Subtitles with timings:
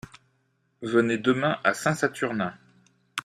[0.81, 2.55] Venez demain à Saint-Saturnin.